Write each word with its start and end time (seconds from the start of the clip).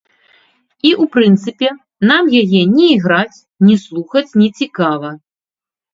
І 0.87 0.89
ў 1.01 1.03
прынцыпе, 1.15 1.69
нам 2.11 2.23
яе 2.41 2.61
ні 2.75 2.85
іграць, 2.97 3.39
ні 3.69 3.75
слухаць 3.85 4.29
нецікава. 4.45 5.09